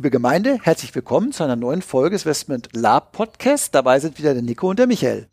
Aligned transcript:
Liebe 0.00 0.10
Gemeinde, 0.10 0.58
herzlich 0.62 0.94
willkommen 0.94 1.30
zu 1.30 1.44
einer 1.44 1.56
neuen 1.56 1.82
Folge 1.82 2.14
des 2.16 2.24
Westment 2.24 2.70
Lab 2.72 3.12
Podcast. 3.12 3.74
Dabei 3.74 4.00
sind 4.00 4.16
wieder 4.16 4.32
der 4.32 4.42
Nico 4.42 4.70
und 4.70 4.78
der 4.78 4.86
Michael. 4.86 5.28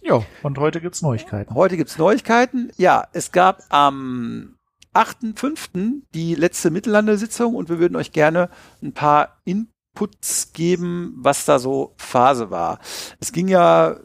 Ja, 0.00 0.24
und 0.42 0.56
heute 0.56 0.80
gibt's 0.80 1.02
Neuigkeiten. 1.02 1.54
Heute 1.54 1.76
gibt's 1.76 1.98
Neuigkeiten. 1.98 2.72
Ja, 2.78 3.08
es 3.12 3.30
gab 3.30 3.62
am 3.68 4.56
8.5. 4.94 6.00
die 6.14 6.34
letzte 6.34 6.70
Mittellandesitzung 6.70 7.54
und 7.54 7.68
wir 7.68 7.78
würden 7.78 7.94
euch 7.94 8.12
gerne 8.12 8.48
ein 8.82 8.94
paar 8.94 9.36
Inputs 9.44 10.54
geben, 10.54 11.12
was 11.18 11.44
da 11.44 11.58
so 11.58 11.92
Phase 11.98 12.50
war. 12.50 12.78
Es 13.20 13.32
ging 13.32 13.48
ja 13.48 13.98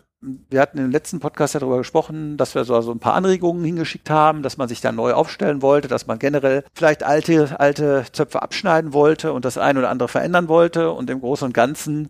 wir 0.50 0.62
hatten 0.62 0.78
im 0.78 0.92
letzten 0.92 1.20
Podcast 1.20 1.54
ja 1.54 1.60
darüber 1.60 1.78
gesprochen, 1.78 2.38
dass 2.38 2.56
wir 2.56 2.64
so 2.66 2.76
also 2.76 2.92
ein 2.92 3.00
paar 3.00 3.14
Anregungen 3.14 3.64
hingeschickt 3.64 4.10
haben, 4.10 4.44
dass 4.44 4.58
man 4.58 4.68
sich 4.68 4.82
da 4.82 4.92
neu 4.92 5.14
aufstellen 5.14 5.62
wollte, 5.62 5.88
dass 5.88 6.08
man 6.08 6.20
generell 6.20 6.64
vielleicht 6.74 7.04
alte, 7.04 7.60
alte 7.60 8.06
Zöpfe 8.12 8.42
abschneiden 8.42 8.94
wollte 8.94 9.34
und 9.34 9.46
das 9.46 9.58
eine 9.58 9.80
oder 9.80 9.90
andere 9.90 10.10
verändern 10.10 10.48
wollte. 10.48 10.92
Und 10.92 11.10
im 11.10 11.22
Großen 11.22 11.46
und 11.46 11.54
Ganzen, 11.54 12.10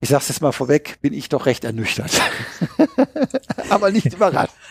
ich 0.00 0.08
sag's 0.08 0.28
jetzt 0.28 0.42
mal 0.42 0.52
vorweg, 0.52 0.98
bin 1.00 1.12
ich 1.12 1.28
doch 1.28 1.46
recht 1.46 1.64
ernüchtert. 1.64 2.20
Aber 3.70 3.90
nicht 3.90 4.12
überrascht. 4.12 4.54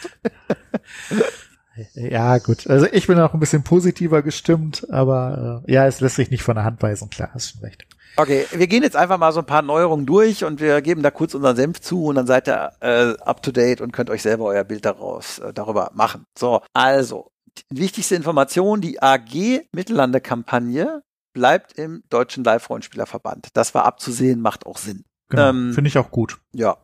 Ja, 1.94 2.38
gut. 2.38 2.68
Also 2.68 2.86
ich 2.92 3.08
bin 3.08 3.18
auch 3.20 3.34
ein 3.34 3.40
bisschen 3.40 3.64
positiver 3.64 4.22
gestimmt, 4.22 4.86
aber 4.92 5.64
äh, 5.66 5.72
ja, 5.72 5.88
es 5.88 6.02
lässt 6.02 6.18
sich 6.18 6.30
nicht 6.30 6.44
von 6.44 6.56
der 6.56 6.66
Hand 6.66 6.84
weisen, 6.84 7.10
klar, 7.10 7.30
hast 7.34 7.52
schon 7.52 7.62
recht. 7.62 7.88
Okay, 8.18 8.46
wir 8.52 8.68
gehen 8.68 8.84
jetzt 8.84 8.96
einfach 8.96 9.18
mal 9.18 9.32
so 9.32 9.40
ein 9.40 9.46
paar 9.46 9.62
Neuerungen 9.62 10.06
durch 10.06 10.44
und 10.44 10.60
wir 10.60 10.82
geben 10.82 11.02
da 11.02 11.12
kurz 11.12 11.34
unseren 11.34 11.56
Senf 11.56 11.80
zu 11.80 12.06
und 12.06 12.16
dann 12.16 12.28
seid 12.28 12.48
ihr 12.48 12.72
äh, 12.82 13.18
up 13.22 13.42
to 13.42 13.52
date 13.52 13.82
und 13.82 13.92
könnt 13.94 14.10
euch 14.10 14.22
selber 14.22 14.46
euer 14.46 14.64
Bild 14.64 14.86
daraus 14.86 15.40
äh, 15.40 15.54
darüber 15.54 15.92
machen. 15.94 16.26
So, 16.38 16.62
also 16.74 17.32
wichtigste 17.70 18.16
Information: 18.16 18.82
Die 18.82 19.02
AG 19.02 19.62
Mittellande-Kampagne 19.72 21.04
bleibt 21.34 21.78
im 21.78 22.04
Deutschen 22.10 22.44
Live-Rollenspielerverband. 22.44 23.50
Das 23.54 23.74
war 23.74 23.86
abzusehen, 23.86 24.42
macht 24.42 24.66
auch 24.66 24.78
Sinn. 24.78 25.06
Genau, 25.30 25.50
ähm, 25.50 25.74
Finde 25.74 25.88
ich 25.88 25.98
auch 25.98 26.12
gut. 26.12 26.40
Ja. 26.54 26.78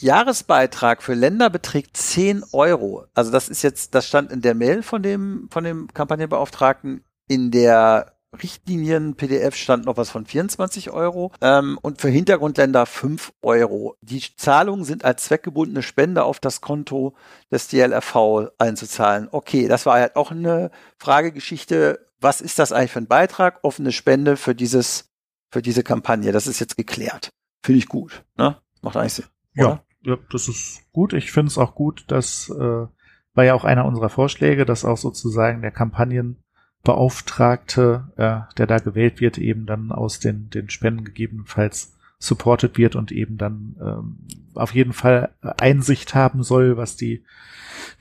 Jahresbeitrag 0.00 1.02
für 1.02 1.12
Länder 1.12 1.50
beträgt 1.50 1.96
10 1.96 2.42
Euro. 2.52 3.04
Also 3.12 3.30
das 3.30 3.50
ist 3.50 3.62
jetzt, 3.62 3.94
das 3.94 4.06
stand 4.08 4.32
in 4.32 4.40
der 4.40 4.54
Mail 4.54 4.82
von 4.82 5.02
dem, 5.02 5.48
von 5.50 5.62
dem 5.62 5.92
Kampagnenbeauftragten. 5.92 7.04
In 7.28 7.50
der 7.50 8.14
Richtlinien 8.40 9.16
PDF 9.16 9.56
stand 9.56 9.86
noch 9.86 9.96
was 9.96 10.10
von 10.10 10.24
24 10.24 10.90
Euro 10.90 11.32
ähm, 11.40 11.78
und 11.82 12.00
für 12.00 12.08
Hintergrundländer 12.08 12.86
5 12.86 13.32
Euro. 13.42 13.96
Die 14.02 14.22
Zahlungen 14.36 14.84
sind 14.84 15.04
als 15.04 15.24
zweckgebundene 15.24 15.82
Spende 15.82 16.24
auf 16.24 16.38
das 16.38 16.60
Konto 16.60 17.14
des 17.50 17.68
DLRV 17.68 18.50
einzuzahlen. 18.58 19.28
Okay, 19.30 19.66
das 19.68 19.84
war 19.86 19.94
halt 19.94 20.16
auch 20.16 20.30
eine 20.30 20.70
Fragegeschichte. 20.98 22.06
Was 22.20 22.40
ist 22.40 22.58
das 22.58 22.72
eigentlich 22.72 22.92
für 22.92 23.00
ein 23.00 23.08
Beitrag? 23.08 23.60
Offene 23.62 23.92
Spende 23.92 24.36
für 24.36 24.54
dieses, 24.54 25.10
für 25.50 25.62
diese 25.62 25.82
Kampagne. 25.82 26.30
Das 26.32 26.46
ist 26.46 26.60
jetzt 26.60 26.76
geklärt. 26.76 27.30
Finde 27.62 27.78
ich 27.78 27.88
gut. 27.88 28.24
Ne? 28.36 28.56
Macht 28.82 28.96
eigentlich 28.96 29.14
Sinn. 29.14 29.26
Ja, 29.54 29.82
ja, 30.02 30.16
das 30.30 30.48
ist 30.48 30.82
gut. 30.92 31.12
Ich 31.12 31.32
finde 31.32 31.48
es 31.48 31.58
auch 31.58 31.74
gut, 31.74 32.04
dass 32.08 32.48
äh, 32.48 32.86
war 33.34 33.44
ja 33.44 33.54
auch 33.54 33.64
einer 33.64 33.84
unserer 33.84 34.08
Vorschläge, 34.08 34.64
dass 34.64 34.84
auch 34.84 34.96
sozusagen 34.96 35.62
der 35.62 35.70
Kampagnen 35.70 36.42
Beauftragte, 36.82 38.08
äh, 38.16 38.54
der 38.56 38.66
da 38.66 38.78
gewählt 38.78 39.20
wird, 39.20 39.38
eben 39.38 39.66
dann 39.66 39.92
aus 39.92 40.18
den, 40.18 40.48
den 40.50 40.70
Spenden 40.70 41.04
gegebenenfalls 41.04 41.92
supported 42.18 42.78
wird 42.78 42.96
und 42.96 43.12
eben 43.12 43.38
dann 43.38 43.76
ähm, 43.80 44.18
auf 44.54 44.74
jeden 44.74 44.92
Fall 44.92 45.34
Einsicht 45.58 46.14
haben 46.14 46.42
soll, 46.42 46.76
was 46.76 46.96
die 46.96 47.24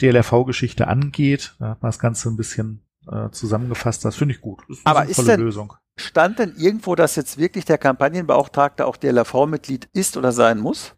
DLRV-Geschichte 0.01 0.87
angeht. 0.87 1.55
Da 1.59 1.69
hat 1.69 1.81
man 1.81 1.89
das 1.89 1.99
Ganze 1.99 2.29
ein 2.29 2.37
bisschen 2.37 2.81
äh, 3.09 3.29
zusammengefasst. 3.31 4.03
Das 4.05 4.15
finde 4.15 4.35
ich 4.35 4.41
gut. 4.41 4.59
Das 4.67 4.77
ist 4.77 4.87
eine 4.87 4.95
Aber 4.95 5.09
ist 5.09 5.27
denn, 5.27 5.39
Lösung. 5.39 5.73
Stand 5.97 6.39
denn 6.39 6.53
irgendwo, 6.57 6.95
dass 6.95 7.15
jetzt 7.15 7.37
wirklich 7.37 7.65
der 7.65 7.77
Kampagnenbeauftragte 7.77 8.85
auch 8.85 8.97
DLRV-Mitglied 8.97 9.89
ist 9.93 10.15
oder 10.15 10.31
sein 10.31 10.59
muss? 10.59 10.95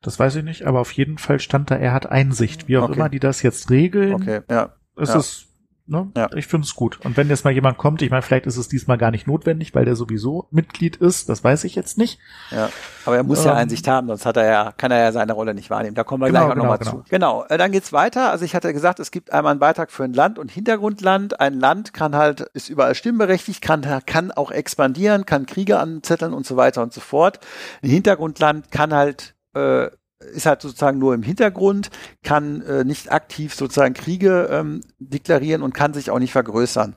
Das 0.00 0.18
weiß 0.18 0.36
ich 0.36 0.44
nicht, 0.44 0.64
aber 0.64 0.80
auf 0.80 0.92
jeden 0.92 1.16
Fall 1.16 1.40
stand 1.40 1.70
da, 1.70 1.76
er 1.76 1.92
hat 1.92 2.06
Einsicht. 2.06 2.68
Wie 2.68 2.76
auch 2.76 2.84
okay. 2.84 2.94
immer 2.94 3.08
die 3.08 3.20
das 3.20 3.42
jetzt 3.42 3.70
regeln. 3.70 4.14
Okay, 4.14 4.42
ja. 4.50 4.74
Es 4.96 5.08
ja. 5.08 5.16
ist 5.16 5.46
Ne? 5.86 6.10
Ja. 6.16 6.30
Ich 6.34 6.46
finde 6.46 6.64
es 6.64 6.74
gut. 6.74 6.98
Und 7.04 7.18
wenn 7.18 7.28
jetzt 7.28 7.44
mal 7.44 7.50
jemand 7.50 7.76
kommt, 7.76 8.00
ich 8.00 8.10
meine, 8.10 8.22
vielleicht 8.22 8.46
ist 8.46 8.56
es 8.56 8.68
diesmal 8.68 8.96
gar 8.96 9.10
nicht 9.10 9.26
notwendig, 9.26 9.74
weil 9.74 9.84
der 9.84 9.96
sowieso 9.96 10.48
Mitglied 10.50 10.96
ist, 10.96 11.28
das 11.28 11.44
weiß 11.44 11.64
ich 11.64 11.74
jetzt 11.74 11.98
nicht. 11.98 12.18
Ja, 12.50 12.70
aber 13.04 13.16
er 13.16 13.22
muss 13.22 13.40
ähm, 13.40 13.46
ja 13.46 13.54
Einsicht 13.54 13.86
haben, 13.86 14.06
sonst 14.06 14.24
hat 14.24 14.38
er 14.38 14.46
ja, 14.46 14.72
kann 14.72 14.90
er 14.90 15.00
ja 15.00 15.12
seine 15.12 15.34
Rolle 15.34 15.52
nicht 15.52 15.68
wahrnehmen. 15.68 15.94
Da 15.94 16.02
kommen 16.02 16.22
wir 16.22 16.28
genau, 16.28 16.40
gleich 16.40 16.48
auch 16.48 16.54
genau, 16.54 16.64
nochmal 16.64 16.78
genau. 16.78 16.90
zu. 16.90 17.04
Genau, 17.10 17.44
äh, 17.50 17.58
dann 17.58 17.70
geht's 17.70 17.92
weiter. 17.92 18.30
Also 18.30 18.46
ich 18.46 18.54
hatte 18.54 18.72
gesagt, 18.72 18.98
es 18.98 19.10
gibt 19.10 19.30
einmal 19.30 19.50
einen 19.50 19.60
Beitrag 19.60 19.90
für 19.90 20.04
ein 20.04 20.14
Land 20.14 20.38
und 20.38 20.50
Hintergrundland. 20.50 21.38
Ein 21.38 21.60
Land 21.60 21.92
kann 21.92 22.16
halt, 22.16 22.40
ist 22.54 22.70
überall 22.70 22.94
stimmberechtigt, 22.94 23.60
kann, 23.60 23.82
kann 24.06 24.32
auch 24.32 24.50
expandieren, 24.50 25.26
kann 25.26 25.44
Kriege 25.44 25.78
anzetteln 25.78 26.32
und 26.32 26.46
so 26.46 26.56
weiter 26.56 26.82
und 26.82 26.94
so 26.94 27.02
fort. 27.02 27.40
Ein 27.82 27.90
Hintergrundland 27.90 28.70
kann 28.70 28.94
halt 28.94 29.34
äh, 29.54 29.88
ist 30.32 30.46
halt 30.46 30.62
sozusagen 30.62 30.98
nur 30.98 31.14
im 31.14 31.22
Hintergrund, 31.22 31.90
kann 32.22 32.62
äh, 32.62 32.84
nicht 32.84 33.12
aktiv 33.12 33.54
sozusagen 33.54 33.94
Kriege 33.94 34.48
ähm, 34.50 34.80
deklarieren 34.98 35.62
und 35.62 35.74
kann 35.74 35.94
sich 35.94 36.10
auch 36.10 36.18
nicht 36.18 36.32
vergrößern. 36.32 36.96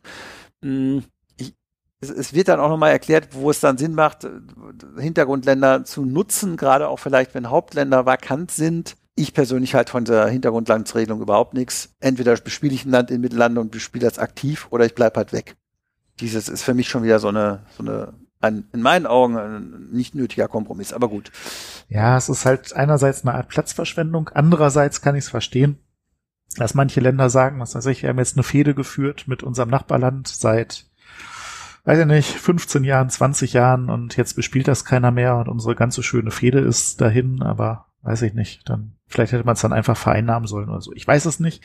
Ich, 0.62 1.54
es, 2.02 2.34
wird 2.34 2.48
dann 2.48 2.60
auch 2.60 2.70
nochmal 2.70 2.92
erklärt, 2.92 3.30
wo 3.32 3.50
es 3.50 3.60
dann 3.60 3.78
Sinn 3.78 3.94
macht, 3.94 4.24
äh, 4.24 4.30
Hintergrundländer 4.98 5.84
zu 5.86 6.06
nutzen, 6.06 6.58
gerade 6.58 6.88
auch 6.88 7.00
vielleicht, 7.00 7.34
wenn 7.34 7.50
Hauptländer 7.50 8.06
vakant 8.06 8.52
sind. 8.52 8.96
Ich 9.16 9.34
persönlich 9.34 9.74
halt 9.74 9.90
von 9.90 10.06
der 10.06 10.28
Hintergrundlandsregelung 10.28 11.22
überhaupt 11.22 11.54
nichts. 11.54 11.96
Entweder 12.00 12.36
bespiele 12.36 12.74
ich 12.74 12.86
ein 12.86 12.92
Land 12.92 13.10
in 13.10 13.22
Mittellande 13.22 13.60
und 13.62 13.72
bespiele 13.72 14.06
das 14.06 14.20
aktiv 14.20 14.68
oder 14.70 14.86
ich 14.86 14.94
bleib 14.94 15.18
halt 15.18 15.34
weg. 15.34 15.56
Dieses 16.20 16.50
ist 16.50 16.64
für 16.64 16.74
mich 16.74 16.88
schon 16.88 17.04
wieder 17.04 17.20
so 17.20 17.28
eine, 17.28 17.66
so 17.76 17.84
eine 17.84 18.14
ein, 18.40 18.66
in 18.74 18.82
meinen 18.82 19.06
Augen 19.06 19.38
ein 19.38 19.90
nicht 19.92 20.16
nötiger 20.16 20.48
Kompromiss, 20.48 20.94
aber 20.94 21.08
gut. 21.08 21.32
Ja, 21.90 22.18
es 22.18 22.30
ist 22.30 22.46
halt 22.46 22.74
einerseits 22.74 23.26
eine 23.26 23.36
Art 23.36 23.50
Platzverschwendung, 23.50 24.30
andererseits 24.34 25.02
kann 25.02 25.16
ich 25.16 25.26
es 25.26 25.30
verstehen, 25.30 25.80
dass 26.58 26.74
manche 26.74 27.00
Länder 27.00 27.30
sagen, 27.30 27.60
was 27.60 27.76
weiß 27.76 27.86
ich, 27.88 28.04
wir 28.04 28.10
haben 28.10 28.20
jetzt 28.20 28.36
eine 28.36 28.44
Fehde 28.44 28.74
geführt 28.74 29.28
mit 29.28 29.44
unserem 29.44 29.70
Nachbarland 29.70 30.28
seit, 30.28 30.86
weiß 31.86 32.00
ich 32.00 32.06
nicht, 32.06 32.30
15 32.30 32.84
Jahren, 32.84 33.10
20 33.10 33.54
Jahren 33.54 33.90
und 33.90 34.18
jetzt 34.18 34.36
bespielt 34.36 34.68
das 34.68 34.86
keiner 34.86 35.12
mehr 35.12 35.38
und 35.38 35.48
unsere 35.48 35.76
ganze 35.76 36.04
schöne 36.04 36.32
Fehde 36.32 36.60
ist 36.60 37.02
dahin, 37.02 37.42
aber 37.42 37.88
weiß 38.04 38.22
ich 38.22 38.34
nicht, 38.34 38.70
dann 38.70 38.94
vielleicht 39.08 39.32
hätte 39.34 39.46
man 39.46 39.54
es 39.54 39.62
dann 39.62 39.74
einfach 39.74 39.98
vereinnahmen 39.98 40.48
sollen 40.48 40.70
oder 40.70 40.82
so. 40.82 40.94
Ich 40.94 41.08
weiß 41.08 41.26
es 41.26 41.40
nicht. 41.40 41.64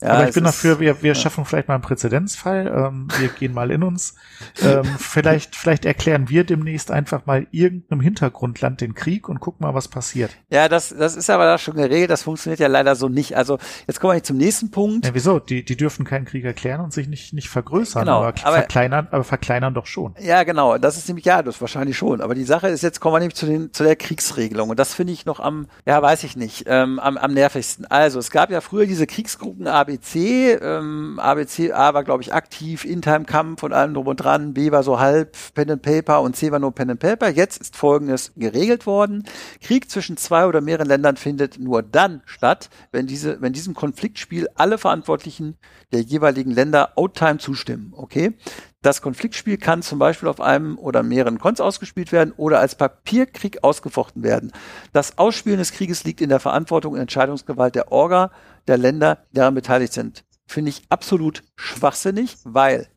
Ja, 0.00 0.12
Aber 0.12 0.28
ich 0.28 0.34
bin 0.34 0.44
dafür, 0.44 0.80
wir, 0.80 1.02
wir 1.02 1.08
ja. 1.08 1.14
schaffen 1.14 1.44
vielleicht 1.44 1.68
mal 1.68 1.74
einen 1.74 1.82
Präzedenzfall. 1.82 2.66
Ähm, 2.66 3.08
wir 3.18 3.28
gehen 3.28 3.52
mal 3.52 3.70
in 3.70 3.82
uns. 3.82 4.14
Ähm, 4.62 4.84
vielleicht, 4.98 5.56
vielleicht 5.56 5.84
erklären 5.84 6.30
wir 6.30 6.44
demnächst 6.44 6.90
einfach 6.90 7.26
mal 7.26 7.46
irgendeinem 7.50 8.00
Hintergrundland 8.00 8.80
den 8.80 8.94
Krieg 8.94 9.28
und 9.28 9.40
gucken 9.40 9.66
mal, 9.66 9.74
was 9.74 9.88
passiert. 9.88 10.30
Ja, 10.48 10.68
das, 10.68 10.94
das 10.96 11.16
ist 11.16 11.28
aber 11.28 11.44
da 11.44 11.58
schon 11.58 11.74
geregelt. 11.74 12.10
Das 12.10 12.22
funktioniert 12.22 12.60
ja 12.60 12.68
leider 12.68 12.96
so 12.96 13.08
nicht. 13.08 13.36
Also 13.36 13.58
jetzt 13.86 14.00
kommen 14.00 14.14
wir 14.14 14.22
zum 14.22 14.38
nächsten 14.38 14.70
Punkt. 14.70 15.04
Ja, 15.06 15.14
wieso? 15.14 15.38
Die, 15.38 15.64
die 15.64 15.76
dürfen 15.76 16.06
keinen 16.06 16.24
Krieg 16.24 16.44
erklären 16.44 16.80
und 16.80 16.94
sich 16.94 17.06
nicht, 17.06 17.34
nicht 17.34 17.50
vergrößern, 17.50 18.04
genau, 18.04 18.22
aber, 18.22 18.34
aber 18.44 18.56
verkleinern, 18.56 19.08
aber 19.10 19.24
verkleinern 19.24 19.74
doch 19.74 19.86
schon. 19.86 20.14
Ja, 20.18 20.44
genau. 20.44 20.78
Das 20.78 20.96
ist 20.96 21.08
nämlich, 21.08 21.26
ja, 21.26 21.42
das 21.42 21.60
wahrscheinlich 21.60 21.98
schon. 21.98 22.22
Aber 22.22 22.34
die 22.34 22.44
Sache 22.44 22.68
ist, 22.68 22.82
jetzt 22.82 23.00
kommen 23.00 23.16
wir 23.16 23.20
nämlich 23.20 23.36
zu, 23.36 23.44
den, 23.44 23.72
zu 23.74 23.84
der 23.84 23.96
Kriegsregelung. 23.96 24.70
Und 24.70 24.78
das 24.78 24.94
finde 24.94 25.12
ich 25.12 25.26
noch 25.26 25.40
am, 25.40 25.66
ja, 25.84 26.00
weiß 26.00 26.24
ich 26.24 26.36
nicht, 26.36 26.64
ähm, 26.66 26.98
am, 26.98 27.18
am 27.18 27.34
nervigsten. 27.34 27.84
Also 27.86 28.18
es 28.18 28.30
gab 28.30 28.50
ja 28.50 28.62
früher 28.62 28.86
diese 28.86 29.06
Kriegsgruppen 29.06 29.66
AB 29.66 29.89
ABC. 29.90 30.58
Ähm, 30.60 31.18
ABC 31.18 31.72
A 31.72 31.94
war, 31.94 32.04
glaube 32.04 32.22
ich, 32.22 32.32
aktiv, 32.32 32.84
In-Time-Kampf 32.84 33.62
und 33.62 33.72
allem 33.72 33.94
drum 33.94 34.06
und 34.06 34.16
dran. 34.16 34.54
B 34.54 34.70
war 34.70 34.82
so 34.82 35.00
halb 35.00 35.36
Pen 35.54 35.70
and 35.70 35.82
Paper 35.82 36.22
und 36.22 36.36
C 36.36 36.52
war 36.52 36.58
nur 36.58 36.72
Pen 36.72 36.90
and 36.90 37.00
Paper. 37.00 37.28
Jetzt 37.28 37.60
ist 37.60 37.76
Folgendes 37.76 38.32
geregelt 38.36 38.86
worden. 38.86 39.24
Krieg 39.60 39.90
zwischen 39.90 40.16
zwei 40.16 40.46
oder 40.46 40.60
mehreren 40.60 40.86
Ländern 40.86 41.16
findet 41.16 41.58
nur 41.58 41.82
dann 41.82 42.22
statt, 42.24 42.70
wenn 42.92 43.06
diese, 43.06 43.40
wenn 43.40 43.52
diesem 43.52 43.74
Konfliktspiel 43.74 44.48
alle 44.54 44.78
Verantwortlichen 44.78 45.56
der 45.92 46.02
jeweiligen 46.02 46.52
Länder 46.52 46.92
Outtime 46.96 47.38
zustimmen. 47.38 47.92
Okay? 47.96 48.34
Das 48.82 49.02
Konfliktspiel 49.02 49.58
kann 49.58 49.82
zum 49.82 49.98
Beispiel 49.98 50.28
auf 50.28 50.40
einem 50.40 50.78
oder 50.78 51.02
mehreren 51.02 51.38
Cons 51.38 51.60
ausgespielt 51.60 52.12
werden 52.12 52.32
oder 52.36 52.60
als 52.60 52.74
Papierkrieg 52.74 53.62
ausgefochten 53.62 54.22
werden. 54.22 54.52
Das 54.94 55.18
Ausspielen 55.18 55.58
des 55.58 55.72
Krieges 55.72 56.04
liegt 56.04 56.22
in 56.22 56.30
der 56.30 56.40
Verantwortung 56.40 56.94
und 56.94 57.00
Entscheidungsgewalt 57.00 57.74
der 57.74 57.92
Orga 57.92 58.30
der 58.68 58.78
Länder, 58.78 59.18
die 59.30 59.36
daran 59.36 59.54
beteiligt 59.54 59.92
sind. 59.92 60.24
Finde 60.46 60.70
ich 60.70 60.82
absolut 60.88 61.42
schwachsinnig, 61.56 62.38
weil 62.44 62.88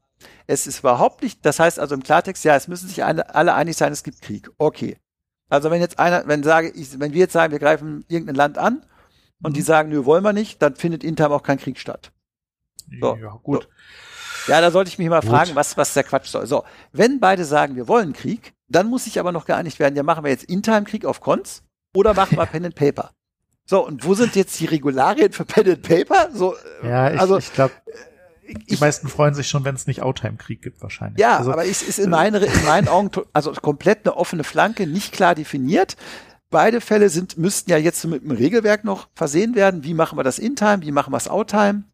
Es 0.47 0.68
ist 0.68 0.80
überhaupt 0.80 1.21
nicht, 1.21 1.45
das 1.45 1.59
heißt 1.59 1.80
also 1.80 1.95
im 1.95 2.03
Klartext, 2.03 2.44
ja, 2.44 2.56
es 2.56 2.68
müssen 2.68 2.88
sich 2.88 3.03
alle, 3.03 3.33
alle 3.33 3.53
einig 3.53 3.77
sein, 3.77 3.91
es 3.91 4.03
gibt 4.03 4.21
Krieg. 4.21 4.50
Okay. 4.57 4.97
Also 5.50 5.69
wenn 5.69 5.81
jetzt 5.81 6.00
einer, 6.00 6.27
wenn 6.27 6.44
sage 6.44 6.69
ich, 6.69 7.00
wenn 7.00 7.13
wir 7.13 7.19
jetzt 7.19 7.33
sagen, 7.33 7.51
wir 7.51 7.59
greifen 7.59 8.06
irgendein 8.07 8.36
Land 8.36 8.57
an 8.57 8.86
und 9.41 9.51
mhm. 9.51 9.56
die 9.56 9.62
sagen, 9.62 9.89
nö, 9.89 10.06
wollen 10.06 10.24
wir 10.24 10.33
nicht, 10.33 10.62
dann 10.62 10.75
findet 10.75 11.03
in 11.03 11.19
auch 11.21 11.44
kein 11.44 11.59
Krieg 11.59 11.77
statt. 11.77 12.12
So. 13.00 13.15
Ja, 13.18 13.39
gut. 13.44 13.63
So. 13.63 13.69
Ja, 14.48 14.62
da 14.62 14.72
sollte 14.72 14.90
ich 14.90 14.98
mich 14.98 15.10
mal 15.10 15.22
gut. 15.22 15.30
fragen, 15.30 15.51
was, 15.56 15.78
was 15.78 15.94
der 15.94 16.04
Quatsch 16.04 16.28
soll. 16.28 16.45
So, 16.48 16.63
wenn 16.92 17.19
beide 17.19 17.45
sagen, 17.45 17.75
wir 17.75 17.88
wollen 17.88 18.13
Krieg, 18.13 18.54
dann 18.68 18.88
muss 18.88 19.06
sich 19.06 19.19
aber 19.19 19.31
noch 19.31 19.45
geeinigt 19.45 19.80
werden, 19.80 19.95
ja, 19.95 20.04
machen 20.04 20.24
wir 20.24 20.31
jetzt 20.31 20.45
In-Time-Krieg 20.45 21.06
auf 21.06 21.22
Cons 21.22 21.63
oder 21.95 22.13
machen 22.13 22.38
wir 22.38 22.45
Pen 22.48 22.66
and 22.66 22.75
Paper? 22.75 23.12
So, 23.66 23.86
und 23.86 24.06
wo 24.06 24.13
sind 24.13 24.36
jetzt 24.36 24.60
die 24.60 24.66
Regularien 24.66 25.31
für 25.31 25.45
Pen 25.45 25.69
and 25.69 25.81
Paper? 25.81 26.30
So, 26.34 26.56
ja, 26.84 27.13
ich, 27.13 27.19
also, 27.19 27.38
ich 27.38 27.54
glaube, 27.54 27.74
die 28.69 28.78
meisten 28.78 29.07
freuen 29.07 29.34
sich 29.34 29.48
schon, 29.48 29.63
wenn 29.63 29.75
es 29.75 29.88
nicht 29.88 30.01
Outtime-Krieg 30.01 30.62
gibt, 30.62 30.81
wahrscheinlich. 30.81 31.19
Ja, 31.19 31.38
also, 31.38 31.51
aber 31.51 31.66
es 31.66 31.81
ist 31.81 32.00
in, 32.00 32.10
meine, 32.10 32.39
in 32.39 32.66
meinen 32.66 32.88
Augen 32.88 33.10
also 33.31 33.54
komplett 33.54 34.06
eine 34.06 34.18
offene 34.18 34.44
Flanke, 34.44 34.86
nicht 34.86 35.13
klar 35.13 35.36
definiert. 35.36 35.96
Beide 36.50 36.81
Fälle 36.81 37.10
sind, 37.10 37.38
müssten 37.38 37.72
ja 37.72 37.78
jetzt 37.78 38.04
mit 38.06 38.24
dem 38.24 38.31
Regelwerk 38.31 38.84
noch 38.84 39.07
versehen 39.16 39.56
werden. 39.56 39.84
Wie 39.84 39.94
machen 39.94 40.19
wir 40.19 40.24
das 40.24 40.38
In-Time? 40.38 40.81
Wie 40.81 40.92
machen 40.92 41.12
wir 41.12 41.18
es 41.18 41.28
Outtime? 41.28 41.86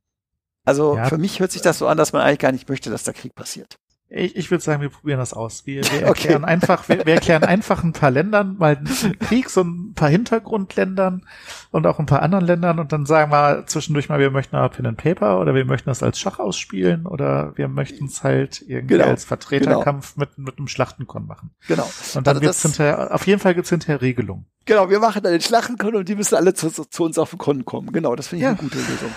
Also 0.69 0.97
ja, 0.97 1.05
für 1.05 1.17
mich 1.17 1.39
hört 1.39 1.51
sich 1.51 1.63
das 1.63 1.79
so 1.79 1.87
an, 1.87 1.97
dass 1.97 2.13
man 2.13 2.21
eigentlich 2.21 2.37
gar 2.37 2.51
nicht 2.51 2.69
möchte, 2.69 2.91
dass 2.91 3.01
da 3.01 3.11
Krieg 3.11 3.33
passiert. 3.33 3.78
Ich, 4.11 4.35
ich 4.35 4.49
würde 4.49 4.63
sagen, 4.63 4.81
wir 4.81 4.89
probieren 4.89 5.19
das 5.19 5.33
aus. 5.33 5.67
Wir, 5.67 5.83
wir 5.83 6.01
erklären 6.07 6.43
okay. 6.43 6.51
einfach, 6.51 6.89
wir, 6.89 7.05
wir, 7.05 7.13
erklären 7.13 7.43
einfach 7.43 7.83
ein 7.83 7.93
paar 7.93 8.09
Ländern 8.09 8.57
mal 8.57 8.77
einen 8.77 9.19
Krieg, 9.19 9.49
so 9.49 9.61
ein 9.61 9.93
paar 9.93 10.09
Hintergrundländern 10.09 11.25
und 11.69 11.85
auch 11.85 11.99
ein 11.99 12.07
paar 12.07 12.23
anderen 12.23 12.45
Ländern 12.45 12.79
und 12.79 12.91
dann 12.91 13.05
sagen 13.05 13.31
wir 13.31 13.65
zwischendurch 13.67 14.09
mal, 14.09 14.19
wir 14.19 14.31
möchten 14.31 14.55
aber 14.55 14.69
Pen 14.69 14.87
and 14.87 14.97
Paper 14.97 15.39
oder 15.39 15.53
wir 15.53 15.63
möchten 15.63 15.89
das 15.89 16.01
als 16.01 16.19
Schach 16.19 16.39
ausspielen 16.39 17.05
oder 17.05 17.55
wir 17.55 17.67
möchten 17.67 18.05
es 18.05 18.23
halt 18.23 18.63
irgendwie 18.67 18.95
genau. 18.95 19.05
als 19.05 19.25
Vertreterkampf 19.25 20.15
genau. 20.15 20.25
mit, 20.25 20.37
mit 20.39 20.57
einem 20.57 20.67
Schlachtenkon 20.67 21.27
machen. 21.27 21.51
Genau. 21.67 21.87
Und 22.15 22.25
dann 22.25 22.35
also 22.35 22.41
gibt's 22.41 22.63
hinterher, 22.63 23.13
auf 23.13 23.27
jeden 23.27 23.39
Fall 23.39 23.53
gibt's 23.53 23.69
hinterher 23.69 24.01
Regelungen. 24.01 24.45
Genau, 24.65 24.89
wir 24.89 24.99
machen 24.99 25.21
dann 25.21 25.31
den 25.31 25.41
Schlachtenkon 25.41 25.95
und 25.95 26.09
die 26.09 26.15
müssen 26.15 26.35
alle 26.35 26.55
zu, 26.55 26.69
zu 26.69 27.03
uns 27.03 27.19
auf 27.19 27.29
den 27.29 27.39
Kon 27.39 27.65
kommen. 27.65 27.91
Genau, 27.91 28.15
das 28.15 28.27
finde 28.27 28.39
ich 28.39 28.43
ja. 28.43 28.49
eine 28.49 28.57
gute 28.57 28.77
Lösung. 28.77 29.11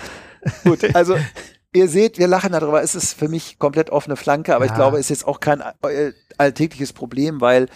Gut, 0.63 0.95
also 0.95 1.17
ihr 1.73 1.87
seht, 1.89 2.17
wir 2.17 2.27
lachen 2.27 2.51
darüber. 2.51 2.81
Es 2.81 2.95
ist 2.95 3.13
für 3.13 3.27
mich 3.27 3.59
komplett 3.59 3.89
offene 3.89 4.15
Flanke, 4.15 4.55
aber 4.55 4.65
ja. 4.65 4.71
ich 4.71 4.75
glaube, 4.75 4.97
es 4.97 5.07
ist 5.07 5.09
jetzt 5.09 5.27
auch 5.27 5.39
kein 5.39 5.61
äh, 5.61 6.13
alltägliches 6.37 6.93
Problem, 6.93 7.41
weil 7.41 7.67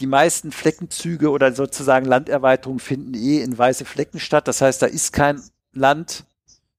die 0.00 0.06
meisten 0.06 0.52
Fleckenzüge 0.52 1.30
oder 1.30 1.52
sozusagen 1.52 2.06
Landerweiterungen 2.06 2.80
finden 2.80 3.14
eh 3.14 3.40
in 3.40 3.56
weiße 3.56 3.84
Flecken 3.84 4.20
statt. 4.20 4.46
Das 4.46 4.60
heißt, 4.60 4.82
da 4.82 4.86
ist 4.86 5.12
kein 5.12 5.42
Land. 5.72 6.24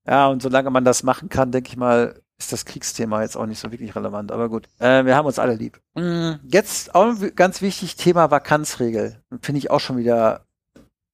Ja, 0.05 0.27
und 0.27 0.41
solange 0.41 0.69
man 0.69 0.85
das 0.85 1.03
machen 1.03 1.29
kann, 1.29 1.51
denke 1.51 1.69
ich 1.69 1.77
mal, 1.77 2.21
ist 2.39 2.51
das 2.51 2.65
Kriegsthema 2.65 3.23
jetzt 3.23 3.35
auch 3.35 3.47
nicht 3.47 3.59
so 3.59 3.71
wirklich 3.71 3.95
relevant. 3.95 4.31
Aber 4.31 4.47
gut, 4.49 4.69
äh, 4.79 5.03
wir 5.03 5.15
haben 5.15 5.25
uns 5.25 5.39
alle 5.39 5.55
lieb. 5.55 5.81
Mm, 5.95 6.33
jetzt 6.43 6.93
auch 6.93 7.15
ganz 7.35 7.61
wichtig, 7.61 7.95
Thema 7.95 8.29
Vakanzregel. 8.29 9.21
Finde 9.41 9.59
ich 9.59 9.71
auch 9.71 9.79
schon 9.79 9.97
wieder, 9.97 10.45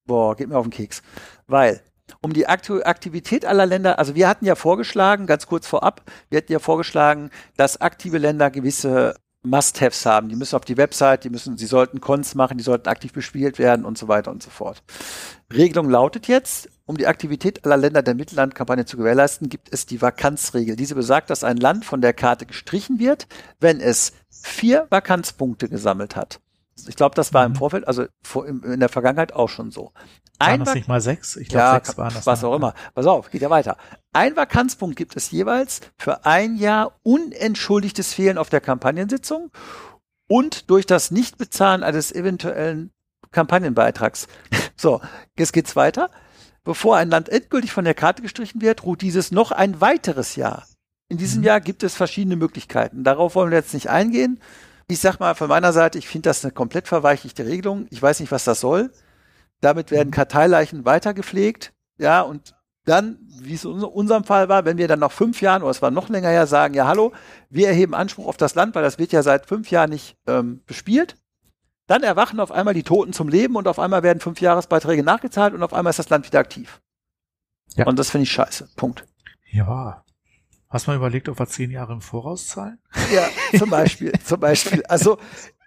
boah, 0.06 0.36
geht 0.36 0.48
mir 0.48 0.58
auf 0.58 0.66
den 0.66 0.70
Keks. 0.70 1.02
Weil 1.46 1.80
um 2.20 2.32
die 2.32 2.46
Aktivität 2.46 3.44
aller 3.44 3.66
Länder, 3.66 3.98
also 3.98 4.14
wir 4.14 4.28
hatten 4.28 4.44
ja 4.44 4.54
vorgeschlagen, 4.54 5.26
ganz 5.26 5.46
kurz 5.46 5.66
vorab, 5.66 6.02
wir 6.30 6.38
hatten 6.38 6.52
ja 6.52 6.58
vorgeschlagen, 6.58 7.30
dass 7.56 7.80
aktive 7.80 8.18
Länder 8.18 8.50
gewisse 8.50 9.14
Must-Haves 9.44 10.06
haben. 10.06 10.28
Die 10.28 10.36
müssen 10.36 10.56
auf 10.56 10.64
die 10.64 10.76
Website, 10.76 11.24
die 11.24 11.30
müssen, 11.30 11.56
sie 11.56 11.66
sollten 11.66 12.00
Cons 12.00 12.34
machen, 12.34 12.56
die 12.58 12.64
sollten 12.64 12.88
aktiv 12.88 13.12
bespielt 13.12 13.58
werden 13.58 13.84
und 13.84 13.98
so 13.98 14.08
weiter 14.08 14.30
und 14.30 14.42
so 14.42 14.50
fort. 14.50 14.82
Regelung 15.52 15.90
lautet 15.90 16.26
jetzt, 16.26 16.68
um 16.86 16.96
die 16.96 17.06
Aktivität 17.06 17.64
aller 17.64 17.76
Länder 17.76 18.02
der 18.02 18.14
Mittellandkampagne 18.14 18.86
zu 18.86 18.96
gewährleisten, 18.96 19.48
gibt 19.48 19.72
es 19.72 19.86
die 19.86 20.00
Vakanzregel. 20.00 20.76
Diese 20.76 20.94
besagt, 20.94 21.30
dass 21.30 21.44
ein 21.44 21.58
Land 21.58 21.84
von 21.84 22.00
der 22.00 22.14
Karte 22.14 22.46
gestrichen 22.46 22.98
wird, 22.98 23.26
wenn 23.60 23.80
es 23.80 24.12
vier 24.30 24.86
Vakanzpunkte 24.90 25.68
gesammelt 25.68 26.16
hat. 26.16 26.40
Ich 26.88 26.96
glaube, 26.96 27.14
das 27.14 27.32
war 27.32 27.46
im 27.46 27.52
mhm. 27.52 27.56
Vorfeld, 27.56 27.86
also 27.86 28.06
in 28.44 28.80
der 28.80 28.88
Vergangenheit 28.88 29.32
auch 29.32 29.48
schon 29.48 29.70
so. 29.70 29.92
Ein 30.38 30.60
waren 30.60 30.64
das 30.64 30.74
nicht 30.74 30.88
mal 30.88 31.00
sechs? 31.00 31.36
Ich 31.36 31.48
glaube, 31.48 31.64
ja, 31.64 31.74
sechs 31.74 31.96
waren 31.96 32.12
das. 32.12 32.26
Was 32.26 32.42
auch 32.44 32.54
immer. 32.54 32.74
Pass 32.94 33.06
auf, 33.06 33.30
geht 33.30 33.42
ja 33.42 33.50
weiter. 33.50 33.76
Ein 34.12 34.36
Vakanzpunkt 34.36 34.96
gibt 34.96 35.16
es 35.16 35.30
jeweils 35.30 35.80
für 35.96 36.24
ein 36.26 36.56
Jahr 36.56 36.98
unentschuldigtes 37.02 38.12
Fehlen 38.14 38.38
auf 38.38 38.50
der 38.50 38.60
Kampagnensitzung 38.60 39.50
und 40.28 40.70
durch 40.70 40.86
das 40.86 41.10
Nichtbezahlen 41.10 41.82
eines 41.82 42.12
eventuellen 42.12 42.92
Kampagnenbeitrags. 43.30 44.26
So, 44.76 45.00
jetzt 45.38 45.52
geht's 45.52 45.76
weiter. 45.76 46.10
Bevor 46.64 46.96
ein 46.96 47.08
Land 47.08 47.28
endgültig 47.28 47.72
von 47.72 47.84
der 47.84 47.94
Karte 47.94 48.22
gestrichen 48.22 48.60
wird, 48.60 48.84
ruht 48.84 49.02
dieses 49.02 49.30
noch 49.30 49.52
ein 49.52 49.80
weiteres 49.80 50.34
Jahr. 50.34 50.66
In 51.08 51.16
diesem 51.16 51.40
mhm. 51.40 51.46
Jahr 51.46 51.60
gibt 51.60 51.84
es 51.84 51.94
verschiedene 51.94 52.36
Möglichkeiten. 52.36 53.04
Darauf 53.04 53.34
wollen 53.34 53.50
wir 53.50 53.58
jetzt 53.58 53.72
nicht 53.72 53.88
eingehen. 53.88 54.40
Ich 54.88 54.98
sag 54.98 55.20
mal 55.20 55.34
von 55.34 55.48
meiner 55.48 55.72
Seite, 55.72 55.96
ich 55.96 56.08
finde 56.08 56.28
das 56.28 56.44
eine 56.44 56.52
komplett 56.52 56.88
verweichlichte 56.88 57.46
Regelung. 57.46 57.86
Ich 57.90 58.02
weiß 58.02 58.20
nicht, 58.20 58.32
was 58.32 58.44
das 58.44 58.60
soll. 58.60 58.90
Damit 59.64 59.90
werden 59.90 60.08
mhm. 60.08 60.12
Karteileichen 60.12 60.84
weitergepflegt. 60.84 61.72
Ja, 61.96 62.20
und 62.20 62.54
dann, 62.84 63.18
wie 63.40 63.54
es 63.54 63.64
in 63.64 63.82
unserem 63.82 64.24
Fall 64.24 64.50
war, 64.50 64.66
wenn 64.66 64.76
wir 64.76 64.88
dann 64.88 64.98
nach 64.98 65.10
fünf 65.10 65.40
Jahren 65.40 65.62
oder 65.62 65.70
es 65.70 65.80
war 65.80 65.90
noch 65.90 66.10
länger 66.10 66.28
her, 66.28 66.46
sagen, 66.46 66.74
ja, 66.74 66.86
hallo, 66.86 67.12
wir 67.48 67.68
erheben 67.68 67.94
Anspruch 67.94 68.26
auf 68.26 68.36
das 68.36 68.54
Land, 68.54 68.74
weil 68.74 68.82
das 68.82 68.98
wird 68.98 69.12
ja 69.12 69.22
seit 69.22 69.46
fünf 69.46 69.70
Jahren 69.70 69.88
nicht 69.88 70.18
ähm, 70.26 70.62
bespielt. 70.66 71.16
Dann 71.86 72.02
erwachen 72.02 72.40
auf 72.40 72.52
einmal 72.52 72.74
die 72.74 72.82
Toten 72.82 73.14
zum 73.14 73.28
Leben 73.28 73.56
und 73.56 73.66
auf 73.66 73.78
einmal 73.78 74.02
werden 74.02 74.20
fünf 74.20 74.40
Jahresbeiträge 74.40 75.02
nachgezahlt 75.02 75.54
und 75.54 75.62
auf 75.62 75.72
einmal 75.72 75.90
ist 75.90 75.98
das 75.98 76.10
Land 76.10 76.26
wieder 76.26 76.40
aktiv. 76.40 76.82
Ja. 77.74 77.86
Und 77.86 77.98
das 77.98 78.10
finde 78.10 78.24
ich 78.24 78.32
scheiße. 78.32 78.68
Punkt. 78.76 79.06
Ja, 79.50 80.04
Hast 80.74 80.88
du 80.88 80.90
mal 80.90 80.96
überlegt, 80.96 81.28
ob 81.28 81.38
wir 81.38 81.46
zehn 81.46 81.70
Jahre 81.70 81.92
im 81.92 82.00
Voraus 82.00 82.48
zahlen? 82.48 82.80
Ja, 83.14 83.28
zum 83.56 83.70
Beispiel, 83.70 84.12
zum 84.24 84.40
Beispiel. 84.40 84.84
Also 84.86 85.18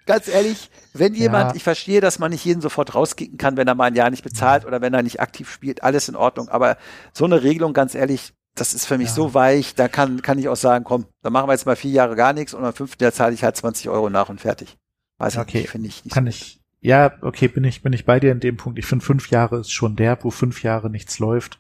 ganz 0.08 0.28
ehrlich, 0.28 0.72
wenn 0.94 1.14
jemand, 1.14 1.52
ja. 1.52 1.56
ich 1.56 1.64
verstehe, 1.64 2.02
dass 2.02 2.18
man 2.18 2.32
nicht 2.32 2.44
jeden 2.44 2.62
sofort 2.62 2.96
rauskicken 2.96 3.38
kann, 3.38 3.58
wenn 3.58 3.68
er 3.68 3.76
mal 3.76 3.86
ein 3.86 3.96
Jahr 3.96 4.10
nicht 4.10 4.24
bezahlt 4.24 4.66
oder 4.66 4.82
wenn 4.82 4.94
er 4.94 5.04
nicht 5.04 5.20
aktiv 5.20 5.52
spielt, 5.52 5.84
alles 5.84 6.10
in 6.10 6.16
Ordnung. 6.16 6.50
Aber 6.50 6.78
so 7.14 7.26
eine 7.26 7.44
Regelung, 7.44 7.74
ganz 7.74 7.94
ehrlich, 7.94 8.34
das 8.56 8.74
ist 8.74 8.86
für 8.86 8.98
mich 8.98 9.10
ja. 9.10 9.14
so 9.14 9.34
weich, 9.34 9.76
da 9.76 9.88
kann, 9.88 10.22
kann 10.22 10.40
ich 10.40 10.50
auch 10.50 10.56
sagen, 10.56 10.84
komm, 10.84 11.06
dann 11.22 11.34
machen 11.34 11.48
wir 11.48 11.54
jetzt 11.54 11.66
mal 11.66 11.76
vier 11.76 11.92
Jahre 11.92 12.16
gar 12.16 12.34
nichts 12.34 12.54
und 12.54 12.66
am 12.66 12.74
fünften 12.74 13.04
Jahr 13.04 13.14
zahle 13.14 13.34
ich 13.36 13.44
halt 13.44 13.56
20 13.56 13.90
Euro 13.90 14.10
nach 14.10 14.30
und 14.30 14.42
fertig. 14.42 14.78
Weiß 15.20 15.38
okay. 15.38 15.60
nicht, 15.60 15.70
finde 15.70 15.88
ich 15.90 16.04
nicht. 16.04 16.14
Kann 16.14 16.26
so 16.26 16.30
ich, 16.30 16.60
ja, 16.80 17.14
okay, 17.22 17.48
bin 17.48 17.64
ich, 17.64 17.82
bin 17.82 17.94
ich 17.94 18.06
bei 18.06 18.20
dir 18.20 18.32
in 18.32 18.40
dem 18.40 18.58
Punkt. 18.58 18.80
Ich 18.80 18.86
finde, 18.86 19.06
fünf 19.06 19.30
Jahre 19.30 19.60
ist 19.60 19.72
schon 19.72 19.96
der, 19.96 20.24
wo 20.24 20.32
fünf 20.32 20.64
Jahre 20.64 20.90
nichts 20.90 21.20
läuft. 21.20 21.60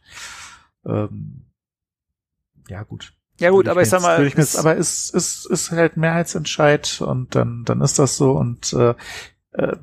Ähm, 0.85 1.45
ja, 2.69 2.83
gut. 2.83 3.13
Ja 3.39 3.51
gut, 3.51 3.67
aber 3.67 3.81
ich 3.81 3.89
sag 3.89 4.01
mal, 4.01 4.25
ich 4.25 4.35
jetzt, 4.35 4.57
aber 4.57 4.77
es 4.77 5.11
ist, 5.11 5.45
ist, 5.45 5.45
ist 5.45 5.71
halt 5.71 5.95
Mehrheitsentscheid 5.97 7.01
und 7.01 7.35
dann, 7.35 7.63
dann 7.65 7.81
ist 7.81 7.99
das 7.99 8.17
so 8.17 8.31
und 8.31 8.73
äh, 8.73 8.95
äh, 9.51 9.75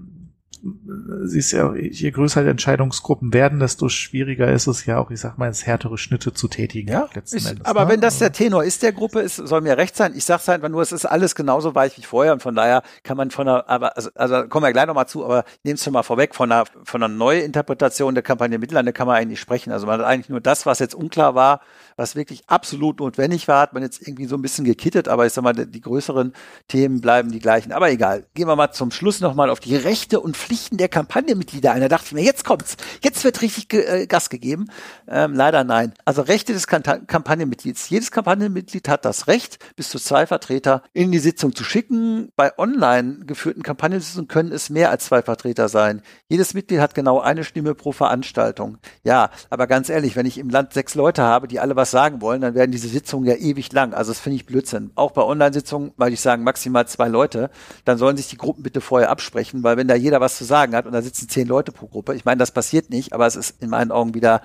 siehst 1.25 1.53
ja, 1.53 1.75
je 1.75 2.11
größer 2.11 2.43
die 2.43 2.49
Entscheidungsgruppen 2.49 3.33
werden, 3.35 3.61
desto 3.61 3.89
schwieriger 3.89 4.51
ist 4.51 4.67
es 4.67 4.87
ja 4.87 4.99
auch, 4.99 5.11
ich 5.11 5.21
sag 5.21 5.37
mal, 5.37 5.49
es 5.49 5.67
härtere 5.67 5.99
Schnitte 5.99 6.33
zu 6.33 6.49
tätigen. 6.49 6.91
Ja, 6.91 7.09
ich, 7.15 7.47
Endes, 7.47 7.65
aber 7.65 7.85
ne? 7.85 7.93
wenn 7.93 8.01
das 8.01 8.19
der 8.19 8.33
Tenor 8.33 8.65
ist 8.65 8.83
der 8.83 8.93
Gruppe, 8.93 9.21
ist, 9.21 9.37
soll 9.37 9.61
mir 9.61 9.77
recht 9.77 9.97
sein. 9.97 10.15
Ich 10.17 10.25
sag's 10.25 10.49
einfach 10.49 10.69
nur, 10.69 10.81
es 10.81 10.93
ist 10.93 11.05
alles 11.05 11.35
genauso 11.35 11.75
weich 11.75 11.99
wie 11.99 12.03
vorher 12.03 12.33
und 12.33 12.43
von 12.43 12.55
daher 12.55 12.83
kann 13.03 13.17
man 13.17 13.31
von 13.31 13.47
einer, 13.47 13.69
aber, 13.69 13.97
also, 13.97 14.11
also 14.15 14.49
kommen 14.49 14.65
wir 14.65 14.73
gleich 14.73 14.87
nochmal 14.87 15.07
zu, 15.07 15.25
aber 15.25 15.45
nehm's 15.65 15.85
schon 15.85 15.93
mal 15.93 16.03
vorweg, 16.03 16.35
von 16.35 16.51
einer, 16.51 16.65
von 16.85 17.03
einer 17.03 17.15
Neuinterpretation 17.15 18.15
der 18.15 18.23
Kampagne 18.23 18.59
Mittellande 18.59 18.93
kann 18.93 19.07
man 19.07 19.17
eigentlich 19.17 19.41
sprechen. 19.41 19.71
Also 19.71 19.87
man 19.87 20.01
hat 20.01 20.07
eigentlich 20.07 20.31
nur 20.31 20.41
das, 20.41 20.65
was 20.67 20.79
jetzt 20.79 20.95
unklar 20.95 21.35
war, 21.35 21.61
was 21.97 22.17
wirklich 22.17 22.43
absolut 22.47 23.01
notwendig 23.01 23.49
war, 23.49 23.61
hat 23.61 23.75
man 23.75 23.83
jetzt 23.83 24.01
irgendwie 24.07 24.27
so 24.27 24.37
ein 24.37 24.43
bisschen 24.43 24.65
gekittet, 24.65 25.09
aber 25.09 25.27
ich 25.27 25.33
sag 25.33 25.45
mal, 25.45 25.53
die 25.53 25.81
größeren 25.81 26.33
Themen 26.69 27.01
bleiben 27.01 27.31
die 27.31 27.39
gleichen. 27.39 27.73
Aber 27.73 27.91
egal. 27.91 28.25
Gehen 28.35 28.49
wir 28.49 28.57
mal 28.57 28.73
zum 28.73 28.91
Schluss 28.91 29.21
nochmal 29.21 29.51
auf 29.51 29.61
die 29.61 29.77
Rechte 29.77 30.21
und 30.21 30.37
Pflichten 30.37 30.54
der 30.73 30.89
Kampagnenmitglieder 30.89 31.73
ein. 31.73 31.81
Da 31.81 31.89
dachte 31.89 32.07
ich 32.07 32.13
mir, 32.13 32.25
jetzt 32.25 32.45
kommt's. 32.45 32.77
Jetzt 33.03 33.23
wird 33.23 33.41
richtig 33.41 33.73
äh, 33.73 34.07
Gas 34.07 34.29
gegeben. 34.31 34.67
Ähm, 35.07 35.35
leider 35.35 35.63
nein. 35.63 35.95
Also 36.05 36.23
Rechte 36.23 36.53
des 36.53 36.67
Kampagnenmitglieds. 36.67 37.89
Jedes 37.89 38.11
Kampagnenmitglied 38.11 38.89
hat 38.89 39.05
das 39.05 39.29
Recht, 39.29 39.59
bis 39.77 39.91
zu 39.91 40.01
zwei 40.01 40.27
Vertreter 40.27 40.83
in 40.93 41.13
die 41.13 41.21
Sitzung 41.21 41.55
zu 41.55 41.63
schicken. 41.63 42.31
Bei 42.35 42.59
online 42.59 43.21
geführten 43.25 43.63
Kampagnensitzungen 43.63 44.27
können 44.27 44.51
es 44.51 44.69
mehr 44.69 44.91
als 44.91 45.05
zwei 45.05 45.23
Vertreter 45.23 45.69
sein. 45.69 46.03
Jedes 46.29 46.55
Mitglied 46.55 46.81
hat 46.81 46.95
genau 46.97 47.21
eine 47.21 47.45
Stimme 47.45 47.77
pro 47.77 47.93
Veranstaltung. 47.93 48.79
Ja, 49.05 49.31
aber 49.49 49.69
ganz 49.69 49.89
ehrlich, 49.89 50.17
wenn 50.17 50.27
ich 50.27 50.39
im 50.39 50.51
Land 50.51 50.73
sechs 50.73 50.97
Leute 50.97 51.23
habe, 51.23 51.47
die 51.47 51.61
alle 51.61 51.77
was 51.77 51.85
was 51.85 51.91
sagen 51.91 52.23
wollen, 52.23 52.41
dann 52.41 52.55
werden 52.55 52.73
diese 52.73 52.89
Sitzungen 52.89 53.29
ja 53.29 53.35
ewig 53.35 53.71
lang. 53.75 53.93
Also 53.93 54.11
das 54.11 54.19
finde 54.19 54.37
ich 54.37 54.47
Blödsinn. 54.47 54.91
Auch 54.95 55.11
bei 55.11 55.21
Online-Sitzungen, 55.21 55.93
weil 55.99 56.15
ich 56.15 56.21
sagen, 56.23 56.43
maximal 56.43 56.89
zwei 56.89 57.09
Leute, 57.09 57.51
dann 57.85 57.99
sollen 57.99 58.17
sich 58.17 58.29
die 58.29 58.39
Gruppen 58.39 58.63
bitte 58.63 58.81
vorher 58.81 59.11
absprechen, 59.11 59.63
weil 59.63 59.77
wenn 59.77 59.87
da 59.87 59.95
jeder 59.95 60.23
was 60.23 60.39
zu 60.39 60.44
sagen 60.45 60.75
hat 60.75 60.87
und 60.87 60.93
da 60.93 61.03
sitzen 61.03 61.29
zehn 61.29 61.49
Leute 61.49 61.73
pro 61.73 61.87
Gruppe, 61.87 62.15
ich 62.15 62.25
meine, 62.25 62.39
das 62.39 62.53
passiert 62.53 62.91
nicht, 62.91 63.13
aber 63.13 63.27
es 63.27 63.37
ist 63.37 63.63
in 63.63 63.71
meinen 63.71 63.91
Augen 63.91 64.15
wieder 64.15 64.43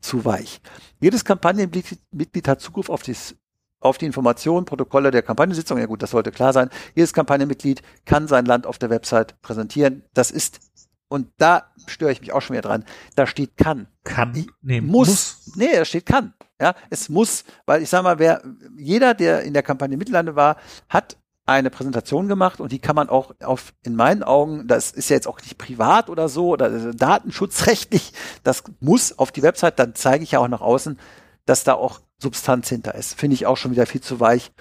zu 0.00 0.24
weich. 0.24 0.60
Jedes 1.00 1.24
Kampagnenmitglied 1.24 2.48
hat 2.48 2.60
Zugriff 2.60 2.88
auf, 2.88 3.02
dies, 3.02 3.36
auf 3.80 3.98
die 3.98 4.06
Informationen, 4.06 4.66
Protokolle 4.66 5.10
der 5.10 5.22
Kampagnensitzung. 5.22 5.78
Ja 5.78 5.86
gut, 5.86 6.02
das 6.02 6.10
sollte 6.10 6.30
klar 6.30 6.52
sein. 6.52 6.70
Jedes 6.94 7.12
Kampagnenmitglied 7.12 7.82
kann 8.04 8.28
sein 8.28 8.44
Land 8.44 8.66
auf 8.66 8.78
der 8.78 8.90
Website 8.90 9.40
präsentieren. 9.42 10.04
Das 10.12 10.30
ist 10.30 10.60
und 11.08 11.28
da 11.36 11.70
störe 11.86 12.12
ich 12.12 12.20
mich 12.20 12.32
auch 12.32 12.40
schon 12.42 12.54
wieder 12.54 12.68
dran, 12.68 12.84
da 13.14 13.26
steht 13.26 13.56
kann. 13.56 13.86
Kann. 14.02 14.46
Nee, 14.62 14.80
muss. 14.80 15.08
muss. 15.08 15.52
Nee, 15.54 15.72
da 15.72 15.84
steht 15.84 16.06
kann. 16.06 16.34
Ja, 16.60 16.74
es 16.90 17.08
muss, 17.08 17.44
weil 17.66 17.82
ich 17.82 17.88
sag 17.88 18.02
mal, 18.02 18.18
wer, 18.18 18.42
jeder, 18.76 19.14
der 19.14 19.42
in 19.42 19.52
der 19.52 19.62
Kampagne 19.62 19.96
Mittellande 19.96 20.34
war, 20.34 20.56
hat 20.88 21.16
eine 21.46 21.70
Präsentation 21.70 22.28
gemacht 22.28 22.60
und 22.60 22.72
die 22.72 22.78
kann 22.78 22.96
man 22.96 23.08
auch 23.08 23.34
auf, 23.42 23.74
in 23.82 23.96
meinen 23.96 24.22
Augen, 24.22 24.66
das 24.66 24.90
ist 24.92 25.10
ja 25.10 25.16
jetzt 25.16 25.28
auch 25.28 25.40
nicht 25.40 25.58
privat 25.58 26.08
oder 26.08 26.28
so 26.28 26.48
oder 26.48 26.92
datenschutzrechtlich, 26.92 28.12
das 28.42 28.64
muss 28.80 29.18
auf 29.18 29.30
die 29.30 29.42
Website, 29.42 29.78
dann 29.78 29.94
zeige 29.94 30.24
ich 30.24 30.32
ja 30.32 30.38
auch 30.38 30.48
nach 30.48 30.62
außen, 30.62 30.98
dass 31.44 31.64
da 31.64 31.74
auch 31.74 32.00
Substanz 32.18 32.68
hinter 32.68 32.94
ist. 32.94 33.18
Finde 33.18 33.34
ich 33.34 33.46
auch 33.46 33.56
schon 33.56 33.72
wieder 33.72 33.86
viel 33.86 34.00
zu 34.00 34.20
weich. 34.20 34.52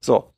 So. 0.00 0.32